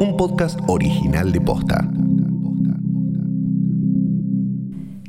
un 0.00 0.16
podcast 0.16 0.58
original 0.66 1.30
de 1.30 1.42
Posta. 1.42 1.86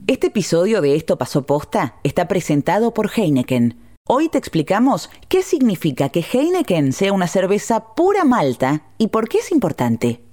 Este 0.06 0.28
episodio 0.28 0.82
de 0.82 0.98
Esto 0.98 1.18
pasó 1.18 1.46
posta 1.46 1.96
está 2.04 2.28
presentado 2.28 2.94
por 2.94 3.10
Heineken. 3.10 3.80
Hoy 4.06 4.28
te 4.28 4.38
explicamos 4.38 5.10
qué 5.30 5.44
significa 5.44 6.10
que 6.10 6.26
Heineken 6.30 6.92
sea 6.92 7.14
una 7.14 7.28
cerveza 7.28 7.96
pura 7.96 8.26
malta 8.26 8.84
y 8.98 9.08
por 9.08 9.30
qué 9.30 9.38
es 9.38 9.54
importante. 9.54 10.26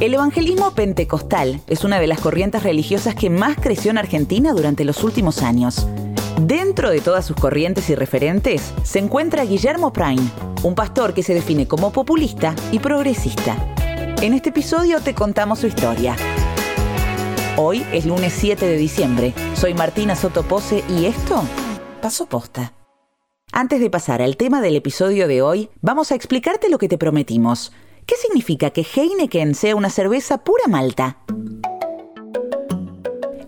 El 0.00 0.14
evangelismo 0.14 0.70
pentecostal 0.70 1.60
es 1.66 1.84
una 1.84 2.00
de 2.00 2.06
las 2.06 2.20
corrientes 2.20 2.62
religiosas 2.62 3.16
que 3.16 3.28
más 3.28 3.58
creció 3.60 3.90
en 3.90 3.98
Argentina 3.98 4.54
durante 4.54 4.86
los 4.86 5.04
últimos 5.04 5.42
años. 5.42 5.86
Dentro 6.40 6.90
de 6.90 7.00
todas 7.00 7.26
sus 7.26 7.36
corrientes 7.36 7.90
y 7.90 7.96
referentes 7.96 8.72
se 8.84 9.00
encuentra 9.00 9.44
Guillermo 9.44 9.92
Prime, 9.92 10.22
un 10.62 10.76
pastor 10.76 11.12
que 11.12 11.24
se 11.24 11.34
define 11.34 11.66
como 11.66 11.90
populista 11.90 12.54
y 12.70 12.78
progresista. 12.78 13.56
En 14.22 14.34
este 14.34 14.50
episodio 14.50 15.00
te 15.00 15.14
contamos 15.14 15.58
su 15.58 15.66
historia. 15.66 16.14
Hoy 17.56 17.84
es 17.92 18.06
lunes 18.06 18.32
7 18.34 18.66
de 18.66 18.76
diciembre. 18.76 19.34
Soy 19.54 19.74
Martina 19.74 20.14
Sotopose 20.14 20.84
y 20.88 21.06
esto 21.06 21.42
pasó 22.00 22.26
posta. 22.26 22.72
Antes 23.50 23.80
de 23.80 23.90
pasar 23.90 24.22
al 24.22 24.36
tema 24.36 24.60
del 24.60 24.76
episodio 24.76 25.26
de 25.26 25.42
hoy, 25.42 25.70
vamos 25.80 26.12
a 26.12 26.14
explicarte 26.14 26.68
lo 26.68 26.78
que 26.78 26.88
te 26.88 26.98
prometimos. 26.98 27.72
¿Qué 28.06 28.14
significa 28.14 28.70
que 28.70 28.86
Heineken 28.94 29.56
sea 29.56 29.74
una 29.74 29.90
cerveza 29.90 30.38
pura 30.38 30.68
malta? 30.68 31.18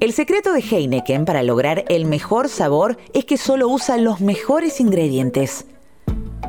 El 0.00 0.14
secreto 0.14 0.54
de 0.54 0.60
Heineken 0.60 1.26
para 1.26 1.42
lograr 1.42 1.84
el 1.90 2.06
mejor 2.06 2.48
sabor 2.48 2.96
es 3.12 3.26
que 3.26 3.36
solo 3.36 3.68
usa 3.68 3.98
los 3.98 4.22
mejores 4.22 4.80
ingredientes. 4.80 5.66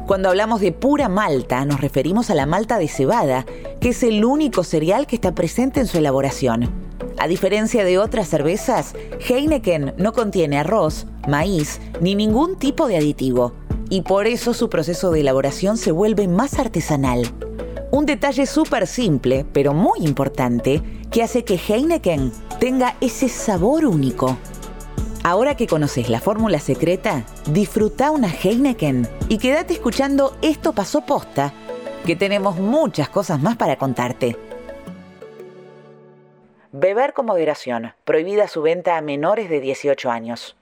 Cuando 0.08 0.30
hablamos 0.30 0.62
de 0.62 0.72
pura 0.72 1.10
malta, 1.10 1.66
nos 1.66 1.82
referimos 1.82 2.30
a 2.30 2.36
la 2.36 2.46
malta 2.46 2.78
de 2.78 2.88
cebada, 2.88 3.46
que 3.82 3.90
es 3.90 4.04
el 4.04 4.24
único 4.24 4.64
cereal 4.64 5.06
que 5.06 5.18
está 5.18 5.36
presente 5.36 5.82
en 5.82 5.88
su 5.88 5.98
elaboración. 5.98 6.72
A 7.18 7.28
diferencia 7.28 7.84
de 7.84 8.00
otras 8.00 8.30
cervezas, 8.30 8.94
Heineken 9.28 9.96
no 9.98 10.14
contiene 10.14 10.58
arroz, 10.58 11.06
maíz 11.28 11.82
ni 12.00 12.16
ningún 12.16 12.58
tipo 12.58 12.88
de 12.88 12.96
aditivo, 12.96 13.52
y 13.90 14.04
por 14.04 14.28
eso 14.28 14.54
su 14.54 14.70
proceso 14.70 15.12
de 15.12 15.20
elaboración 15.20 15.76
se 15.76 15.92
vuelve 15.92 16.30
más 16.30 16.58
artesanal. 16.58 17.28
Un 17.92 18.06
detalle 18.06 18.46
súper 18.46 18.88
simple, 18.88 19.46
pero 19.52 19.74
muy 19.74 20.00
importante, 20.00 20.82
que 21.12 21.22
hace 21.22 21.44
que 21.44 21.56
Heineken 21.56 22.32
tenga 22.60 22.96
ese 23.02 23.28
sabor 23.28 23.86
único. 23.86 24.38
Ahora 25.24 25.56
que 25.56 25.68
conoces 25.68 26.10
la 26.10 26.22
fórmula 26.22 26.60
secreta, 26.60 27.26
disfruta 27.52 28.12
una 28.12 28.30
Heineken 28.30 29.08
y 29.28 29.38
quédate 29.38 29.74
escuchando 29.74 30.36
Esto 30.42 30.74
pasó 30.74 31.02
posta, 31.02 31.54
que 32.06 32.16
tenemos 32.16 32.58
muchas 32.58 33.10
cosas 33.10 33.42
más 33.42 33.58
para 33.58 33.76
contarte. 33.76 34.38
Beber 36.72 37.12
con 37.12 37.26
moderación. 37.26 37.94
Prohibida 38.06 38.48
su 38.48 38.62
venta 38.62 38.98
a 38.98 39.02
menores 39.02 39.50
de 39.50 39.60
18 39.60 40.10
años. 40.10 40.56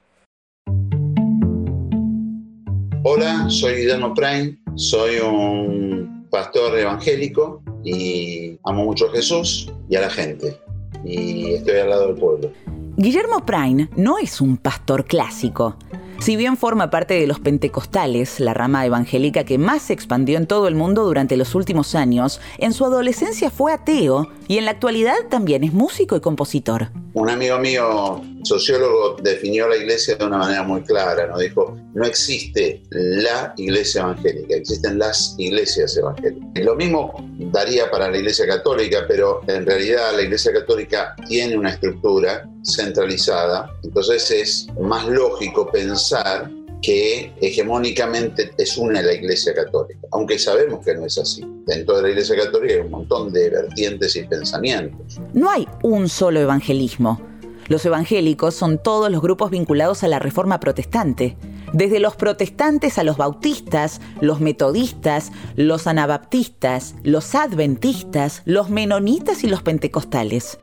Hola, 3.04 3.48
soy 3.48 3.76
Guillermo 3.76 4.12
Prime, 4.14 4.58
soy 4.74 5.20
un 5.20 6.26
pastor 6.28 6.76
evangélico 6.76 7.62
y 7.84 8.58
amo 8.64 8.84
mucho 8.84 9.06
a 9.06 9.12
Jesús 9.12 9.72
y 9.90 9.96
a 9.96 10.00
la 10.00 10.10
gente. 10.10 10.58
Y 11.04 11.54
estoy 11.54 11.78
al 11.78 11.90
lado 11.90 12.06
del 12.06 12.16
pueblo. 12.16 12.52
Guillermo 12.96 13.44
Prime 13.44 13.88
no 13.96 14.18
es 14.18 14.40
un 14.40 14.56
pastor 14.56 15.04
clásico. 15.04 15.76
Si 16.20 16.36
bien 16.36 16.58
forma 16.58 16.90
parte 16.90 17.14
de 17.14 17.26
los 17.26 17.40
pentecostales, 17.40 18.40
la 18.40 18.52
rama 18.52 18.84
evangélica 18.84 19.44
que 19.44 19.56
más 19.56 19.80
se 19.80 19.94
expandió 19.94 20.36
en 20.36 20.46
todo 20.46 20.68
el 20.68 20.74
mundo 20.74 21.04
durante 21.04 21.38
los 21.38 21.54
últimos 21.54 21.94
años, 21.94 22.42
en 22.58 22.74
su 22.74 22.84
adolescencia 22.84 23.50
fue 23.50 23.72
ateo 23.72 24.28
y 24.46 24.58
en 24.58 24.66
la 24.66 24.72
actualidad 24.72 25.14
también 25.30 25.64
es 25.64 25.72
músico 25.72 26.16
y 26.16 26.20
compositor. 26.20 26.90
Un 27.14 27.30
amigo 27.30 27.58
mío, 27.58 28.20
sociólogo, 28.42 29.16
definió 29.22 29.66
la 29.66 29.78
iglesia 29.78 30.16
de 30.16 30.26
una 30.26 30.36
manera 30.36 30.62
muy 30.62 30.82
clara, 30.82 31.26
¿no? 31.26 31.38
Dijo, 31.38 31.74
no 31.94 32.04
existe 32.04 32.82
la 32.90 33.54
iglesia 33.56 34.02
evangélica, 34.02 34.56
existen 34.56 34.98
las 34.98 35.34
iglesias 35.38 35.96
evangélicas. 35.96 36.50
Lo 36.62 36.76
mismo 36.76 37.14
daría 37.50 37.90
para 37.90 38.10
la 38.10 38.18
iglesia 38.18 38.46
católica, 38.46 39.06
pero 39.08 39.40
en 39.46 39.64
realidad 39.64 40.14
la 40.14 40.22
iglesia 40.22 40.52
católica 40.52 41.16
tiene 41.26 41.56
una 41.56 41.70
estructura 41.70 42.46
centralizada, 42.64 43.72
entonces 43.82 44.30
es 44.30 44.66
más 44.80 45.06
lógico 45.08 45.70
pensar 45.70 46.50
que 46.82 47.32
hegemónicamente 47.40 48.52
es 48.56 48.76
una 48.78 49.02
la 49.02 49.12
Iglesia 49.12 49.54
Católica, 49.54 50.00
aunque 50.12 50.38
sabemos 50.38 50.84
que 50.84 50.94
no 50.94 51.04
es 51.04 51.18
así. 51.18 51.44
Dentro 51.66 51.96
de 51.96 52.02
la 52.02 52.08
Iglesia 52.10 52.36
Católica 52.36 52.74
hay 52.74 52.80
un 52.80 52.90
montón 52.90 53.32
de 53.32 53.50
vertientes 53.50 54.16
y 54.16 54.22
pensamientos. 54.24 55.20
No 55.34 55.50
hay 55.50 55.68
un 55.82 56.08
solo 56.08 56.40
evangelismo. 56.40 57.20
Los 57.68 57.84
evangélicos 57.84 58.54
son 58.54 58.82
todos 58.82 59.10
los 59.12 59.22
grupos 59.22 59.50
vinculados 59.50 60.02
a 60.02 60.08
la 60.08 60.18
Reforma 60.18 60.58
Protestante, 60.58 61.36
desde 61.72 62.00
los 62.00 62.16
protestantes 62.16 62.98
a 62.98 63.04
los 63.04 63.16
bautistas, 63.16 64.00
los 64.20 64.40
metodistas, 64.40 65.30
los 65.54 65.86
anabaptistas, 65.86 66.96
los 67.04 67.34
adventistas, 67.34 68.42
los 68.44 68.70
menonitas 68.70 69.44
y 69.44 69.46
los 69.46 69.62
pentecostales. 69.62 70.58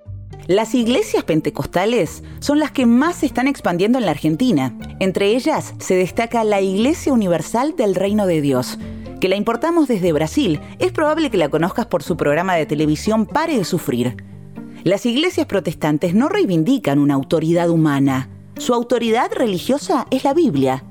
Las 0.48 0.76
iglesias 0.76 1.26
pentecostales 1.26 2.24
son 2.40 2.60
las 2.60 2.72
que 2.72 2.86
más 2.86 3.18
se 3.18 3.26
están 3.26 3.48
expandiendo 3.48 4.00
en 4.00 4.06
la 4.06 4.12
Argentina. 4.12 4.74
Entre 5.02 5.36
ellas 5.36 5.74
se 5.78 5.96
destaca 5.96 6.46
la 6.46 6.62
Iglesia 6.62 7.12
Universal 7.12 7.76
del 7.76 7.96
Reino 7.96 8.26
de 8.26 8.40
Dios, 8.40 8.80
que 9.20 9.28
la 9.28 9.36
importamos 9.36 9.90
desde 9.90 10.14
Brasil. 10.14 10.62
Es 10.80 10.94
probable 10.94 11.30
que 11.30 11.38
la 11.38 11.50
conozcas 11.50 11.88
por 11.88 12.02
su 12.02 12.16
programa 12.16 12.56
de 12.56 12.66
televisión 12.66 13.26
Pare 13.26 13.58
de 13.58 13.66
Sufrir. 13.66 14.24
Las 14.86 15.06
iglesias 15.06 15.48
protestantes 15.48 16.14
no 16.14 16.30
reivindican 16.30 17.00
una 17.00 17.16
autoridad 17.16 17.70
humana. 17.70 18.30
Su 18.58 18.74
autoridad 18.74 19.30
religiosa 19.34 20.08
es 20.12 20.24
la 20.24 20.34
Biblia. 20.34 20.86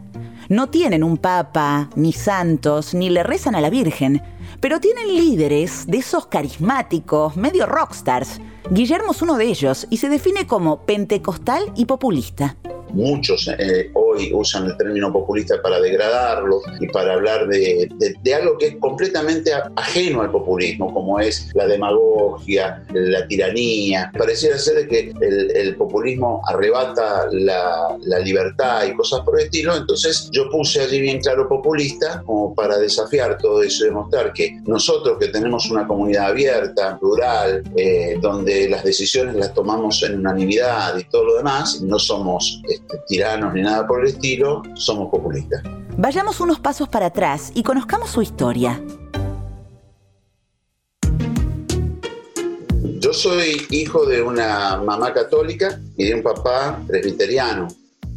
No 0.50 0.66
tienen 0.66 1.02
un 1.02 1.16
papa, 1.16 1.88
ni 1.96 2.12
santos, 2.12 2.92
ni 2.92 3.08
le 3.08 3.22
rezan 3.22 3.54
a 3.54 3.62
la 3.62 3.70
Virgen, 3.70 4.22
pero 4.60 4.80
tienen 4.80 5.08
líderes 5.08 5.86
de 5.86 5.98
esos 5.98 6.26
carismáticos, 6.26 7.36
medio 7.36 7.66
rockstars, 7.66 8.40
Guillermo 8.70 9.12
es 9.12 9.22
uno 9.22 9.36
de 9.36 9.44
ellos 9.44 9.86
y 9.90 9.98
se 9.98 10.08
define 10.08 10.46
como 10.46 10.80
pentecostal 10.80 11.72
y 11.76 11.84
populista 11.84 12.56
muchos 12.96 13.48
eh, 13.58 13.90
hoy 13.92 14.32
usan 14.32 14.66
el 14.66 14.76
término 14.76 15.12
populista 15.12 15.60
para 15.62 15.78
degradarlo 15.80 16.62
y 16.80 16.88
para 16.88 17.14
hablar 17.14 17.46
de, 17.46 17.88
algo 18.34 18.58
que 18.58 18.66
es 18.66 18.76
completamente 18.76 19.52
ajeno 19.76 20.22
al 20.22 20.30
populismo, 20.30 20.92
como 20.92 21.20
es 21.20 21.50
la 21.54 21.66
demagogia, 21.66 22.82
la 22.92 23.26
tiranía. 23.26 24.10
Pareciera 24.16 24.58
ser 24.58 24.88
que 24.88 25.12
el, 25.20 25.76
populismo 25.76 26.40
arrebata 26.46 27.26
la, 27.30 27.96
la, 28.00 28.18
libertad 28.20 28.86
y 28.86 28.94
cosas 28.94 29.20
por 29.20 29.38
el 29.38 29.46
estilo, 29.46 29.76
entonces 29.76 30.30
yo 30.32 30.48
puse 30.50 30.80
allí 30.80 31.00
bien 31.00 31.20
claro 31.20 31.48
populista 31.48 32.22
como 32.24 32.54
para 32.54 32.78
desafiar 32.78 33.36
todo 33.38 33.62
eso 33.62 33.84
y 33.84 33.88
demostrar 33.88 34.32
que 34.32 34.58
nosotros 34.64 35.18
que 35.18 35.28
tenemos 35.28 35.70
una 35.70 35.86
comunidad 35.86 36.28
abierta, 36.28 36.98
plural, 36.98 37.62
eh, 37.76 38.16
donde 38.20 38.68
las 38.70 38.84
decisiones 38.84 39.34
las 39.34 39.52
tomamos 39.52 40.02
en 40.02 40.18
unanimidad 40.18 40.96
y 40.98 41.04
todo 41.04 41.24
lo 41.24 41.36
demás, 41.36 41.82
no 41.82 41.98
somos 41.98 42.62
este, 42.68 42.85
tiranos 43.06 43.54
ni 43.54 43.62
nada 43.62 43.86
por 43.86 44.00
el 44.00 44.08
estilo, 44.08 44.62
somos 44.74 45.10
populistas. 45.10 45.62
Vayamos 45.96 46.40
unos 46.40 46.60
pasos 46.60 46.88
para 46.88 47.06
atrás 47.06 47.52
y 47.54 47.62
conozcamos 47.62 48.10
su 48.10 48.22
historia. 48.22 48.80
Yo 53.00 53.12
soy 53.12 53.66
hijo 53.70 54.04
de 54.04 54.20
una 54.22 54.76
mamá 54.78 55.12
católica 55.12 55.80
y 55.96 56.06
de 56.06 56.14
un 56.14 56.22
papá 56.22 56.82
presbiteriano. 56.86 57.68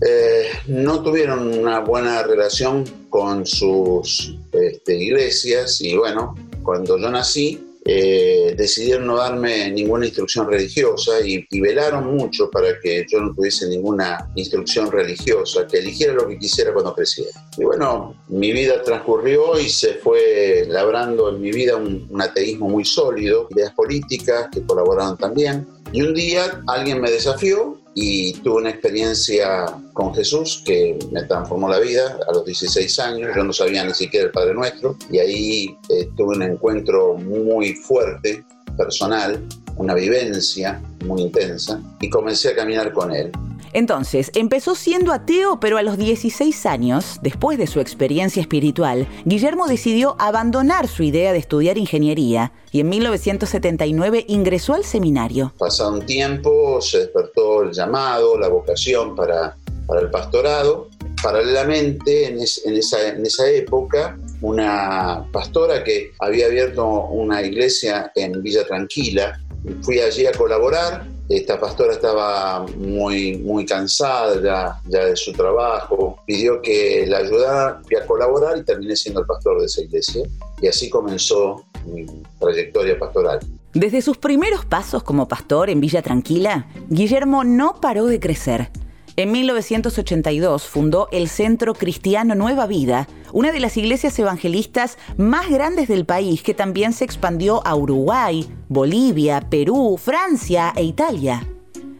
Eh, 0.01 0.49
no 0.67 1.03
tuvieron 1.03 1.47
una 1.59 1.79
buena 1.79 2.23
relación 2.23 2.85
con 3.09 3.45
sus 3.45 4.35
este, 4.51 4.95
iglesias 4.95 5.81
y 5.81 5.95
bueno, 5.95 6.35
cuando 6.63 6.97
yo 6.97 7.09
nací 7.09 7.61
eh, 7.85 8.28
decidieron 8.59 9.07
no 9.07 9.15
darme 9.15 9.71
ninguna 9.71 10.05
instrucción 10.05 10.45
religiosa 10.45 11.21
y, 11.25 11.47
velaron 11.61 12.15
mucho 12.15 12.49
para 12.49 12.79
que 12.79 13.05
yo 13.09 13.19
no 13.21 13.33
tuviese 13.33 13.67
ninguna 13.67 14.29
instrucción 14.35 14.91
religiosa, 14.91 15.65
que 15.67 15.77
eligiera 15.77 16.13
lo 16.13 16.27
que 16.27 16.37
quisiera 16.37 16.73
cuando 16.73 16.93
creciera. 16.93 17.31
Y 17.57 17.63
bueno, 17.63 18.15
mi 18.27 18.51
vida 18.51 18.81
transcurrió 18.83 19.57
y 19.59 19.69
se 19.69 19.95
fue 19.95 20.65
labrando 20.67 21.29
en 21.29 21.41
mi 21.41 21.51
vida 21.51 21.75
un, 21.75 22.09
ateísmo 22.19 22.67
muy 22.67 22.83
sólido, 22.83 23.47
ideas 23.51 23.73
políticas 23.73 24.49
que 24.51 24.61
colaboraron 24.63 25.17
también. 25.17 25.65
Y 25.93 26.01
un 26.01 26.13
día 26.13 26.61
alguien 26.67 26.99
me 26.99 27.09
desafió 27.09 27.78
y 27.95 28.33
tuve 28.33 28.61
una 28.61 28.69
experiencia 28.69 29.65
con 29.93 30.13
Jesús 30.13 30.63
que 30.65 30.97
me 31.11 31.23
transformó 31.23 31.67
la 31.69 31.79
vida 31.79 32.17
a 32.27 32.33
los 32.33 32.45
16 32.45 32.99
años. 32.99 33.31
Yo 33.35 33.43
no 33.43 33.53
sabía 33.53 33.83
ni 33.83 33.93
siquiera 33.93 34.27
el 34.27 34.31
Padre 34.31 34.53
Nuestro 34.53 34.97
y 35.11 35.19
ahí 35.19 35.77
eh, 35.89 36.09
tuve 36.15 36.35
un 36.35 36.43
encuentro 36.43 37.15
muy 37.15 37.73
fuerte, 37.73 38.45
personal, 38.77 39.43
una 39.77 39.93
vivencia 39.93 40.81
muy 41.05 41.23
intensa 41.23 41.81
y 41.99 42.09
comencé 42.09 42.49
a 42.49 42.55
caminar 42.55 42.93
con 42.93 43.13
Él. 43.13 43.31
Entonces, 43.73 44.31
empezó 44.35 44.75
siendo 44.75 45.13
ateo, 45.13 45.59
pero 45.59 45.77
a 45.77 45.83
los 45.83 45.97
16 45.97 46.65
años, 46.65 47.19
después 47.21 47.57
de 47.57 47.67
su 47.67 47.79
experiencia 47.79 48.41
espiritual, 48.41 49.07
Guillermo 49.25 49.67
decidió 49.67 50.15
abandonar 50.19 50.87
su 50.87 51.03
idea 51.03 51.33
de 51.33 51.39
estudiar 51.39 51.77
ingeniería 51.77 52.51
y 52.71 52.81
en 52.81 52.89
1979 52.89 54.25
ingresó 54.27 54.73
al 54.73 54.83
seminario. 54.83 55.53
Pasado 55.57 55.93
un 55.93 56.05
tiempo 56.05 56.81
se 56.81 56.99
despertó 56.99 57.63
el 57.63 57.71
llamado, 57.71 58.37
la 58.37 58.47
vocación 58.47 59.15
para, 59.15 59.55
el 59.99 60.09
pastorado. 60.09 60.87
Paralelamente, 61.21 62.27
en, 62.27 62.39
esa, 62.39 63.09
en 63.09 63.25
esa 63.25 63.49
época, 63.49 64.17
una 64.41 65.27
pastora 65.33 65.83
que 65.83 66.11
había 66.19 66.45
abierto 66.45 66.85
una 67.07 67.41
iglesia 67.41 68.11
en 68.15 68.41
Villa 68.41 68.65
Tranquila, 68.65 69.37
fui 69.81 69.99
allí 69.99 70.25
a 70.25 70.31
colaborar 70.31 71.05
esta 71.29 71.59
pastora 71.59 71.93
estaba 71.93 72.65
muy, 72.75 73.37
muy 73.37 73.63
cansada 73.63 74.81
ya, 74.83 75.05
de 75.07 75.15
su 75.15 75.31
trabajo, 75.31 76.19
pidió 76.25 76.59
que 76.59 77.05
la 77.07 77.19
ayudara 77.19 77.81
a 78.01 78.05
colaborar 78.07 78.57
y 78.57 78.63
terminé 78.63 78.95
siendo 78.95 79.21
el 79.21 79.27
pastor 79.27 79.59
de 79.59 79.67
esa 79.67 79.81
iglesia. 79.81 80.23
Y 80.59 80.67
así 80.67 80.89
comenzó 80.89 81.63
mi 81.85 82.05
trayectoria 82.39 82.97
pastoral. 82.97 83.39
Desde 83.73 84.01
sus 84.01 84.17
primeros 84.17 84.65
pasos 84.65 85.03
como 85.03 85.27
pastor 85.27 85.69
en 85.69 85.79
Villa 85.79 86.01
Tranquila, 86.01 86.67
Guillermo 86.89 87.43
no 87.43 87.79
paró 87.79 88.07
de 88.07 88.19
crecer. 88.19 88.71
En 89.19 89.33
1982 89.33 90.65
fundó 90.65 91.09
el 91.11 91.27
Centro 91.27 91.73
Cristiano 91.73 92.35
Nueva 92.35 92.67
Vida, 92.67 93.05
una 93.33 93.51
de 93.51 93.59
las 93.59 93.75
iglesias 93.75 94.17
evangelistas 94.17 94.97
más 95.17 95.49
grandes 95.49 95.89
del 95.89 96.05
país 96.05 96.41
que 96.41 96.53
también 96.53 96.93
se 96.93 97.03
expandió 97.03 97.61
a 97.67 97.75
Uruguay, 97.75 98.47
Bolivia, 98.69 99.41
Perú, 99.41 99.99
Francia 100.01 100.71
e 100.73 100.83
Italia. 100.85 101.45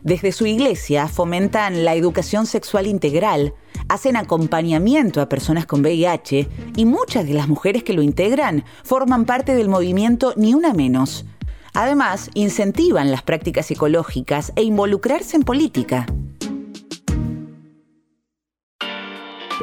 Desde 0.01 0.31
su 0.31 0.45
iglesia 0.45 1.09
fomentan 1.09 1.83
la 1.83 1.93
educación 1.93 2.45
sexual 2.45 2.87
integral, 2.87 3.53
hacen 3.89 4.15
acompañamiento 4.15 5.19
a 5.19 5.27
personas 5.27 5.65
con 5.65 5.81
VIH 5.81 6.47
y 6.77 6.85
muchas 6.85 7.27
de 7.27 7.33
las 7.33 7.49
mujeres 7.49 7.83
que 7.83 7.91
lo 7.91 8.01
integran 8.01 8.63
forman 8.85 9.25
parte 9.25 9.55
del 9.55 9.67
movimiento 9.67 10.33
Ni 10.37 10.53
Una 10.53 10.73
Menos. 10.73 11.25
Además, 11.73 12.29
incentivan 12.33 13.11
las 13.11 13.23
prácticas 13.23 13.69
ecológicas 13.71 14.53
e 14.55 14.63
involucrarse 14.63 15.35
en 15.35 15.43
política. 15.43 16.05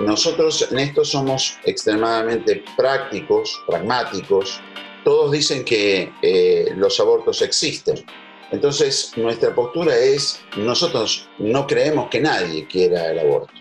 Nosotros 0.00 0.68
en 0.70 0.78
esto 0.78 1.04
somos 1.04 1.56
extremadamente 1.64 2.62
prácticos, 2.76 3.62
pragmáticos. 3.66 4.60
Todos 5.04 5.32
dicen 5.32 5.64
que 5.64 6.12
eh, 6.20 6.72
los 6.76 7.00
abortos 7.00 7.40
existen. 7.40 8.04
Entonces, 8.50 9.12
nuestra 9.16 9.54
postura 9.54 9.96
es, 9.96 10.40
nosotros 10.56 11.28
no 11.38 11.66
creemos 11.66 12.10
que 12.10 12.20
nadie 12.20 12.66
quiera 12.66 13.10
el 13.10 13.20
aborto. 13.20 13.52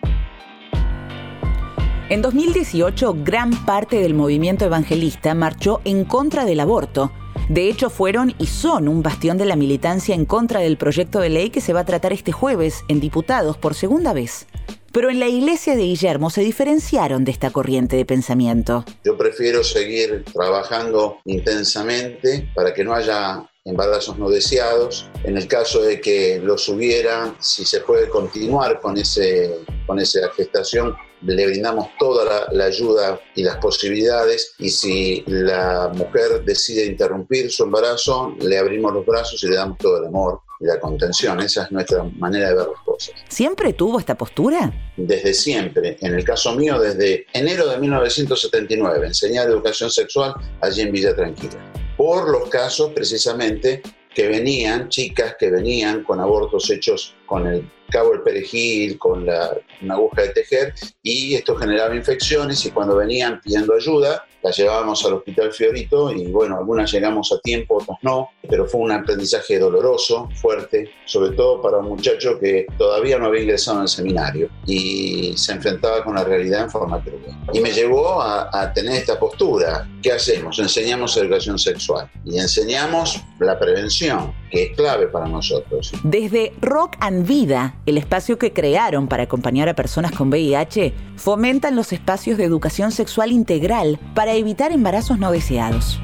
En 2.09 2.21
2018, 2.21 3.15
gran 3.23 3.65
parte 3.65 3.97
del 3.99 4.13
movimiento 4.13 4.65
evangelista 4.65 5.33
marchó 5.33 5.81
en 5.85 6.03
contra 6.03 6.45
del 6.45 6.59
aborto. 6.59 7.11
De 7.49 7.69
hecho, 7.69 7.89
fueron 7.89 8.35
y 8.37 8.47
son 8.47 8.87
un 8.87 9.01
bastión 9.01 9.37
de 9.37 9.45
la 9.45 9.55
militancia 9.55 10.13
en 10.13 10.25
contra 10.25 10.59
del 10.59 10.77
proyecto 10.77 11.19
de 11.19 11.29
ley 11.29 11.49
que 11.49 11.61
se 11.61 11.73
va 11.73 11.79
a 11.79 11.85
tratar 11.85 12.11
este 12.11 12.31
jueves 12.31 12.83
en 12.89 12.99
diputados 12.99 13.57
por 13.57 13.73
segunda 13.73 14.13
vez. 14.13 14.47
Pero 14.95 15.09
en 15.09 15.19
la 15.19 15.27
iglesia 15.27 15.75
de 15.75 15.81
Guillermo 15.81 16.29
se 16.29 16.39
diferenciaron 16.39 17.25
de 17.25 17.31
esta 17.31 17.51
corriente 17.51 17.97
de 17.97 18.05
pensamiento. 18.05 18.85
Yo 19.03 19.17
prefiero 19.17 19.61
seguir 19.61 20.23
trabajando 20.33 21.17
intensamente 21.25 22.49
para 22.55 22.73
que 22.73 22.85
no 22.85 22.93
haya 22.93 23.45
embarazos 23.65 24.17
no 24.17 24.29
deseados. 24.29 25.09
En 25.25 25.35
el 25.35 25.49
caso 25.49 25.81
de 25.81 25.99
que 25.99 26.39
los 26.41 26.69
hubiera, 26.69 27.35
si 27.41 27.65
se 27.65 27.81
puede 27.81 28.07
continuar 28.07 28.79
con, 28.79 28.97
ese, 28.97 29.65
con 29.85 29.99
esa 29.99 30.29
gestación, 30.29 30.95
le 31.23 31.45
brindamos 31.45 31.89
toda 31.99 32.47
la, 32.51 32.65
ayuda 32.65 33.19
y 33.35 33.43
las 33.43 33.57
posibilidades 33.57 34.53
y 34.59 34.69
si 34.69 35.23
la 35.27 35.91
mujer 35.93 36.45
decide 36.45 36.85
interrumpir 36.85 37.51
su 37.51 37.63
embarazo, 37.63 38.33
le 38.39 38.57
abrimos 38.57 38.93
los 38.93 39.05
brazos 39.05 39.43
y 39.43 39.47
le 39.49 39.55
damos 39.55 39.77
todo 39.77 39.97
el 39.97 40.05
amor 40.05 40.39
y 40.59 40.65
la 40.65 40.79
contención. 40.79 41.39
Esa 41.41 41.63
es 41.63 41.71
nuestra 41.71 42.03
manera 42.03 42.49
de 42.49 42.55
ver 42.55 42.67
las 42.67 42.84
cosas. 42.95 43.15
¿Siempre 43.27 43.73
tuvo 43.73 43.99
esta 43.99 44.15
postura? 44.15 44.71
Desde 44.97 45.33
siempre. 45.33 45.97
En 46.01 46.13
el 46.13 46.23
caso 46.23 46.55
mío, 46.55 46.79
desde 46.79 47.25
enero 47.33 47.67
de 47.67 47.77
1979, 47.77 49.07
enseñar 49.07 49.47
educación 49.47 49.89
sexual 49.91 50.33
allí 50.61 50.81
en 50.81 50.91
Villa 50.91 51.15
Tranquila. 51.15 51.71
Por 51.97 52.29
los 52.29 52.49
casos 52.49 52.91
precisamente 52.93 53.81
que 54.13 54.27
venían, 54.27 54.89
chicas 54.89 55.35
que 55.37 55.49
venían 55.49 56.03
con 56.03 56.19
abortos 56.19 56.69
hechos 56.69 57.15
con 57.25 57.47
el 57.47 57.69
cabo 57.89 58.11
del 58.11 58.21
perejil, 58.21 58.97
con 58.97 59.25
la, 59.25 59.57
una 59.81 59.95
aguja 59.95 60.23
de 60.23 60.29
tejer, 60.29 60.73
y 61.01 61.35
esto 61.35 61.55
generaba 61.55 61.95
infecciones 61.95 62.65
y 62.65 62.71
cuando 62.71 62.95
venían 62.95 63.41
pidiendo 63.41 63.73
ayuda, 63.73 64.25
las 64.45 64.57
llevábamos 64.57 65.03
al 65.03 65.13
Hospital 65.13 65.51
Fiorito 65.51 66.11
y 66.11 66.27
bueno, 66.27 66.57
algunas 66.59 66.91
llegamos 66.91 67.31
a 67.31 67.39
tiempo, 67.39 67.77
otras 67.77 67.97
no, 68.03 68.29
pero 68.47 68.67
fue 68.67 68.81
un 68.81 68.91
aprendizaje 68.91 69.57
doloroso, 69.57 70.29
fuerte, 70.35 70.91
sobre 71.05 71.31
todo 71.31 71.63
para 71.63 71.77
un 71.77 71.87
muchacho 71.87 72.37
que 72.39 72.67
todavía 72.77 73.17
no 73.17 73.25
había 73.25 73.41
ingresado 73.41 73.77
en 73.77 73.83
el 73.83 73.89
seminario 73.89 74.49
y 74.67 75.33
se 75.35 75.53
enfrentaba 75.53 76.03
con 76.03 76.13
la 76.13 76.23
realidad 76.23 76.65
en 76.65 76.69
forma 76.69 77.03
cruda. 77.03 77.35
Y 77.53 77.59
me 77.59 77.71
llevó 77.71 78.21
a, 78.21 78.49
a 78.51 78.71
tener 78.71 78.93
esta 78.93 79.17
postura. 79.17 79.89
¿Qué 80.03 80.11
hacemos? 80.11 80.59
Enseñamos 80.59 81.17
educación 81.17 81.57
sexual 81.57 82.11
y 82.23 82.37
enseñamos 82.37 83.23
la 83.39 83.57
prevención, 83.57 84.31
que 84.51 84.65
es 84.65 84.75
clave 84.75 85.07
para 85.07 85.25
nosotros. 85.25 85.91
Desde 86.03 86.53
Rock 86.61 86.97
and 86.99 87.27
Vida, 87.27 87.75
el 87.85 87.97
espacio 87.97 88.37
que 88.37 88.53
crearon 88.53 89.07
para 89.07 89.23
acompañar 89.23 89.69
a 89.69 89.75
personas 89.75 90.11
con 90.11 90.29
VIH, 90.29 90.93
fomentan 91.15 91.75
los 91.75 91.93
espacios 91.93 92.37
de 92.37 92.45
educación 92.45 92.91
sexual 92.91 93.31
integral 93.31 93.99
para 94.15 94.33
evitar 94.33 94.71
embarazos 94.71 95.19
no 95.19 95.31
deseados. 95.31 95.99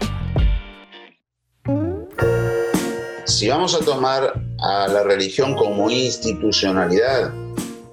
Si 3.25 3.47
vamos 3.47 3.73
a 3.73 3.83
tomar 3.83 4.33
a 4.59 4.87
la 4.87 5.03
religión 5.03 5.55
como 5.55 5.89
institucionalidad, 5.89 7.33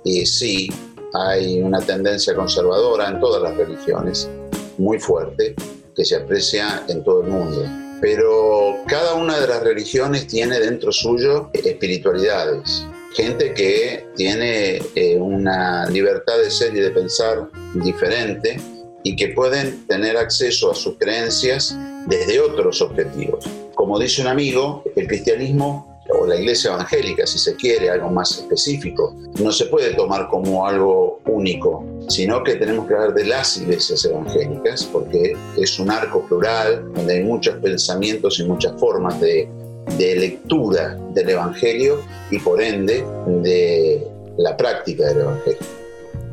y 0.05 0.27
sí, 0.27 0.69
hay 1.15 1.63
una 1.63 1.81
tendencia 1.81 2.35
conservadora 2.35 3.09
en 3.09 3.21
todas 3.21 3.43
las 3.43 3.57
religiones, 3.57 4.29
muy 4.77 4.99
fuerte, 4.99 5.55
que 5.97 6.05
se 6.05 6.17
aprecia 6.17 6.83
en 6.89 7.03
todo 7.03 7.23
el 7.23 7.29
mundo. 7.29 7.65
Pero 8.01 8.77
cada 8.87 9.15
una 9.15 9.39
de 9.39 9.49
las 9.49 9.63
religiones 9.63 10.27
tiene 10.27 10.61
dentro 10.61 10.93
suyo 10.93 11.51
espiritualidades. 11.53 12.87
Gente 13.15 13.55
que 13.55 14.07
tiene 14.17 14.83
eh, 14.95 15.17
una 15.17 15.89
libertad 15.89 16.39
de 16.39 16.51
ser 16.51 16.77
y 16.77 16.81
de 16.81 16.91
pensar 16.91 17.49
diferente 17.75 18.61
y 19.03 19.17
que 19.17 19.29
pueden 19.29 19.87
tener 19.87 20.17
acceso 20.17 20.71
a 20.71 20.75
sus 20.75 20.99
creencias 20.99 21.77
desde 22.07 22.41
otros 22.41 22.83
objetivos. 22.83 23.45
Como 23.75 23.99
dice 23.99 24.23
un 24.23 24.29
amigo, 24.29 24.83
el 24.97 25.07
cristianismo 25.07 25.99
o 26.11 26.27
la 26.27 26.37
iglesia 26.37 26.73
evangélica, 26.73 27.27
si 27.27 27.39
se 27.39 27.55
quiere, 27.57 27.91
algo 27.91 28.11
más 28.11 28.39
específico, 28.39 29.15
no 29.41 29.53
se 29.53 29.67
puede 29.67 29.95
tomar 29.95 30.29
como 30.29 30.67
algo 30.67 31.21
único, 31.27 31.85
sino 32.09 32.43
que 32.43 32.57
tenemos 32.57 32.87
que 32.87 32.95
hablar 32.95 33.15
de 33.15 33.27
las 33.27 33.59
iglesias 33.59 34.05
evangélicas, 34.05 34.85
porque 34.85 35.37
es 35.57 35.79
un 35.79 35.91
arco 35.91 36.27
plural, 36.27 36.91
donde 36.95 37.15
hay 37.15 37.25
muchos 37.25 37.57
pensamientos 37.57 38.41
y 38.41 38.45
muchas 38.45 38.79
formas 38.81 39.21
de, 39.21 39.49
de 39.97 40.17
lectura 40.17 40.97
del 41.15 41.31
Evangelio 41.31 42.01
y 42.31 42.39
por 42.39 42.61
ende 42.61 43.05
de 43.43 44.07
la 44.37 44.57
práctica 44.57 45.07
del 45.07 45.21
Evangelio. 45.21 45.59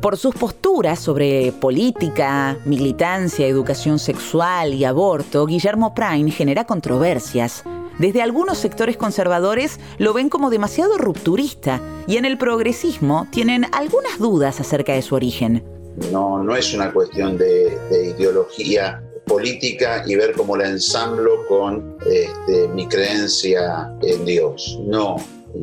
Por 0.00 0.16
sus 0.16 0.34
posturas 0.34 1.00
sobre 1.00 1.52
política, 1.52 2.58
militancia, 2.64 3.46
educación 3.46 3.98
sexual 3.98 4.74
y 4.74 4.84
aborto, 4.84 5.46
Guillermo 5.46 5.94
Prime 5.94 6.30
genera 6.30 6.64
controversias. 6.64 7.64
Desde 7.98 8.20
algunos 8.20 8.58
sectores 8.58 8.96
conservadores 8.96 9.80
lo 9.98 10.12
ven 10.12 10.28
como 10.28 10.50
demasiado 10.50 10.98
rupturista 10.98 11.80
y 12.06 12.18
en 12.18 12.26
el 12.26 12.36
progresismo 12.36 13.26
tienen 13.30 13.66
algunas 13.72 14.18
dudas 14.18 14.60
acerca 14.60 14.92
de 14.92 15.02
su 15.02 15.14
origen. 15.14 15.64
No, 16.12 16.42
no 16.42 16.54
es 16.54 16.74
una 16.74 16.92
cuestión 16.92 17.38
de, 17.38 17.78
ideología 18.14 19.02
política 19.26 20.04
y 20.06 20.14
ver 20.16 20.32
cómo 20.32 20.56
la 20.56 20.68
ensamblo 20.68 21.46
con 21.46 21.98
este, 22.06 22.68
mi 22.68 22.86
creencia 22.86 23.92
en 24.02 24.24
Dios. 24.24 24.78
No, 24.86 25.16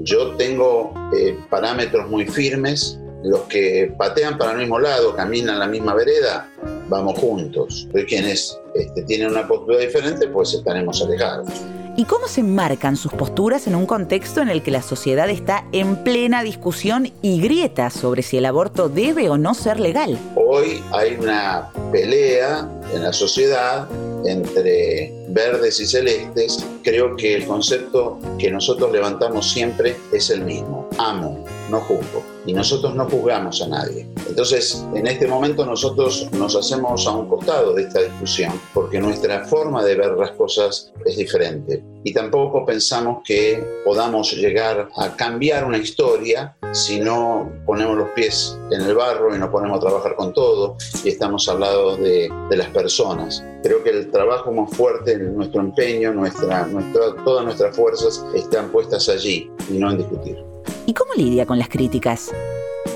yo 0.03 0.36
tengo 0.36 0.93
eh, 1.15 1.38
parámetros 1.50 2.10
muy 2.10 2.27
firmes 2.27 3.00
los 3.24 3.41
que 3.43 3.93
patean 3.98 4.38
para 4.38 4.51
el 4.51 4.58
mismo 4.58 4.79
lado, 4.79 5.15
caminan 5.15 5.58
la 5.58 5.67
misma 5.67 5.96
vereda, 5.96 6.50
vamos 6.89 7.17
juntos. 7.17 7.88
Pero 7.93 8.05
quienes 8.05 8.60
este, 8.75 9.03
tienen 9.03 9.29
una 9.29 9.48
postura 9.48 9.79
diferente, 9.79 10.27
pues 10.27 10.53
estaremos 10.53 11.01
alejados. 11.01 11.48
¿Y 11.96 12.05
cómo 12.05 12.27
se 12.27 12.41
enmarcan 12.41 12.98
sus 12.98 13.13
posturas 13.13 13.67
en 13.67 13.75
un 13.75 13.86
contexto 13.86 14.41
en 14.41 14.50
el 14.50 14.63
que 14.63 14.72
la 14.72 14.82
sociedad 14.82 15.29
está 15.29 15.63
en 15.72 16.03
plena 16.03 16.41
discusión 16.41 17.12
y 17.22 17.39
grieta 17.39 17.91
sobre 17.91 18.24
si 18.24 18.38
el 18.38 18.46
aborto 18.46 18.89
debe 18.89 19.29
o 19.29 19.38
no 19.38 19.53
ser 19.53 19.79
legal? 19.79 20.17
Hoy 20.36 20.84
hay 20.91 21.15
una 21.15 21.72
pelea 21.91 22.67
en 22.93 23.03
la 23.03 23.13
sociedad 23.13 23.88
entre 24.25 25.13
verdes 25.29 25.79
y 25.79 25.85
celestes. 25.85 26.65
Creo 26.83 27.15
que 27.15 27.35
el 27.35 27.45
concepto 27.45 28.19
que 28.38 28.51
nosotros 28.51 28.91
levantamos 28.91 29.51
siempre 29.51 29.95
es 30.12 30.29
el 30.29 30.41
mismo. 30.41 30.88
Amo, 30.97 31.43
no 31.69 31.81
juzgo 31.81 32.23
y 32.45 32.53
nosotros 32.53 32.93
no 32.95 33.09
juzgamos 33.09 33.62
a 33.62 33.67
nadie. 33.67 34.07
Entonces, 34.27 34.85
en 34.93 35.07
este 35.07 35.27
momento 35.27 35.65
nosotros 35.65 36.29
nos 36.33 36.55
hacemos 36.55 37.07
a 37.07 37.12
un 37.12 37.27
costado 37.27 37.73
de 37.73 37.83
esta 37.83 38.01
discusión 38.01 38.59
porque 38.73 39.00
nuestra 39.00 39.45
forma 39.45 39.83
de 39.83 39.95
ver 39.95 40.12
las 40.12 40.31
cosas 40.31 40.91
es 41.05 41.17
diferente 41.17 41.83
y 42.03 42.13
tampoco 42.13 42.65
pensamos 42.65 43.21
que 43.25 43.63
podamos 43.85 44.33
llegar 44.33 44.89
a 44.95 45.15
cambiar 45.15 45.65
una 45.65 45.77
historia 45.77 46.55
si 46.74 47.00
no 47.00 47.51
ponemos 47.65 47.98
los 47.98 48.10
pies 48.10 48.58
en 48.72 48.82
el 48.82 48.96
barro 48.96 49.36
y 49.36 49.39
no 49.39 49.51
ponemos 49.51 49.77
a 49.77 49.82
trabajar 49.82 50.15
con 50.15 50.34
todo 50.34 50.75
y 51.03 51.10
estamos 51.10 51.48
hablando 51.48 51.96
de, 51.98 52.30
de 52.50 52.58
las 52.58 52.68
personas. 52.70 53.44
Creo 53.62 53.84
que 53.84 53.92
el 53.92 54.12
trabajo 54.12 54.51
más 54.51 54.75
fuerte, 54.75 55.18
nuestro 55.18 55.62
empeño, 55.62 56.13
nuestra, 56.13 56.65
nuestra, 56.65 57.15
todas 57.24 57.46
nuestras 57.46 57.75
fuerzas 57.75 58.25
están 58.34 58.70
puestas 58.72 59.08
allí 59.08 59.50
y 59.70 59.77
no 59.77 59.92
en 59.92 60.00
discutir. 60.00 60.44
¿Y 60.86 60.94
cómo 60.94 61.13
lidia 61.13 61.46
con 61.46 61.60
las 61.60 61.70
críticas? 61.70 62.32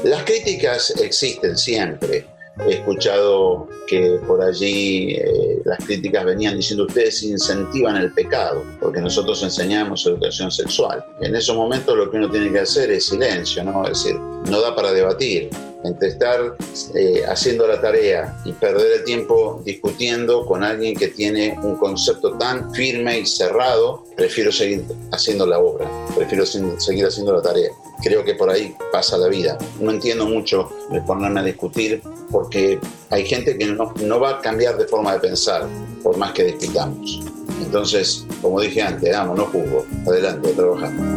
Las 0.04 0.24
críticas 0.24 0.92
existen 1.00 1.58
siempre. 1.58 2.26
He 2.66 2.74
escuchado 2.74 3.68
que 3.88 4.20
por 4.28 4.42
allí 4.42 5.12
eh, 5.12 5.62
las 5.64 5.78
críticas 5.80 6.26
venían 6.26 6.56
diciendo 6.56 6.86
ustedes 6.86 7.22
incentivan 7.24 7.98
el 7.98 8.12
pecado, 8.14 8.64
porque 8.80 9.00
nosotros 9.00 9.42
enseñamos 9.44 10.06
educación 10.06 10.52
sexual. 10.52 11.06
En 11.22 11.36
esos 11.36 11.56
momentos 11.56 11.96
lo 11.96 12.10
que 12.10 12.18
uno 12.18 12.30
tiene 12.30 12.52
que 12.52 12.60
hacer 12.60 12.92
es 12.92 13.06
silencio, 13.06 13.64
¿no? 13.64 13.84
Es 13.84 14.04
decir, 14.04 14.20
no 14.50 14.62
da 14.62 14.76
para 14.76 14.92
debatir. 14.92 15.50
Entre 15.84 16.10
estar 16.10 16.56
eh, 16.96 17.24
haciendo 17.28 17.68
la 17.68 17.80
tarea 17.80 18.36
y 18.46 18.52
perder 18.54 19.00
el 19.00 19.04
tiempo 19.04 19.62
discutiendo 19.64 20.46
con 20.46 20.64
alguien 20.64 20.96
que 20.96 21.10
tiene 21.10 21.58
un 21.62 21.76
concepto 21.76 22.38
tan 22.38 22.74
firme 22.74 23.20
y 23.20 23.26
cerrado, 23.26 24.04
prefiero 24.16 24.52
seguir 24.52 24.86
haciendo 25.12 25.46
la 25.46 25.60
obra, 25.60 25.88
prefiero 26.16 26.46
seguir 26.46 27.06
haciendo 27.06 27.34
la 27.34 27.42
tarea. 27.42 27.70
Creo 28.04 28.24
que 28.24 28.36
por 28.36 28.50
ahí 28.50 28.76
pasa 28.92 29.18
la 29.18 29.28
vida. 29.28 29.58
No 29.80 29.92
entiendo 29.92 30.26
mucho 30.26 30.70
de 30.92 31.02
ponerme 31.02 31.40
a 31.40 31.44
discutir 31.44 32.02
porque 32.32 32.80
hay 33.10 33.26
gente 33.26 33.58
que 33.58 33.66
no, 33.66 34.20
va 34.20 34.38
a 34.38 34.42
cambiar 34.42 34.78
de 34.78 34.88
forma 34.88 35.14
de 35.14 35.20
pensar 35.20 35.68
por 36.04 36.18
más 36.18 36.32
que 36.34 36.44
discutamos. 36.44 37.22
Entonces, 37.64 38.26
como 38.42 38.62
dije 38.62 38.82
antes, 38.82 39.12
vamos, 39.12 39.38
no 39.38 39.46
juzgo. 39.46 39.86
Adelante, 40.06 40.54
trabajando. 40.54 41.17